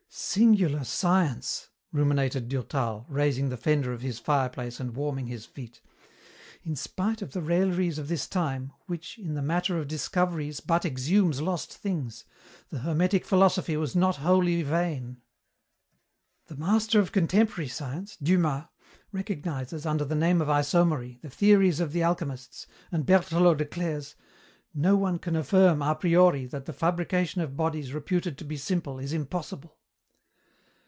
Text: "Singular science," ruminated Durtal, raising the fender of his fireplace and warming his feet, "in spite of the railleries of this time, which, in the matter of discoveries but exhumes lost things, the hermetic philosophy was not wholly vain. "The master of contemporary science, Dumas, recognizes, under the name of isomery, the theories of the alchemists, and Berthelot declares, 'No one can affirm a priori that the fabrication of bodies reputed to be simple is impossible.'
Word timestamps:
"Singular 0.13 0.83
science," 0.83 1.69
ruminated 1.93 2.49
Durtal, 2.49 3.05
raising 3.07 3.47
the 3.47 3.55
fender 3.55 3.93
of 3.93 4.01
his 4.01 4.19
fireplace 4.19 4.77
and 4.77 4.93
warming 4.93 5.27
his 5.27 5.45
feet, 5.45 5.79
"in 6.63 6.75
spite 6.75 7.21
of 7.21 7.31
the 7.31 7.41
railleries 7.41 7.97
of 7.97 8.09
this 8.09 8.27
time, 8.27 8.73
which, 8.87 9.17
in 9.17 9.35
the 9.35 9.41
matter 9.41 9.77
of 9.79 9.87
discoveries 9.87 10.59
but 10.59 10.83
exhumes 10.83 11.41
lost 11.41 11.73
things, 11.77 12.25
the 12.71 12.79
hermetic 12.79 13.23
philosophy 13.25 13.77
was 13.77 13.95
not 13.95 14.17
wholly 14.17 14.61
vain. 14.63 15.21
"The 16.47 16.57
master 16.57 16.99
of 16.99 17.13
contemporary 17.13 17.69
science, 17.69 18.17
Dumas, 18.21 18.65
recognizes, 19.13 19.85
under 19.85 20.03
the 20.03 20.13
name 20.13 20.41
of 20.41 20.49
isomery, 20.49 21.19
the 21.21 21.29
theories 21.29 21.79
of 21.79 21.93
the 21.93 22.03
alchemists, 22.03 22.67
and 22.91 23.05
Berthelot 23.05 23.55
declares, 23.59 24.15
'No 24.73 24.97
one 24.97 25.19
can 25.19 25.37
affirm 25.37 25.81
a 25.81 25.95
priori 25.95 26.47
that 26.47 26.65
the 26.65 26.73
fabrication 26.73 27.39
of 27.39 27.55
bodies 27.55 27.93
reputed 27.93 28.37
to 28.39 28.43
be 28.43 28.57
simple 28.57 28.99
is 28.99 29.13
impossible.' 29.13 29.77